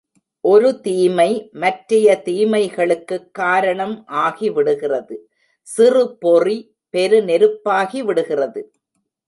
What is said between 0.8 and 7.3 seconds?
தீமை மற்றைய தீமைகளுக்குக் காரணம் ஆகிவிடுகிறது சிறு பொறி பெரு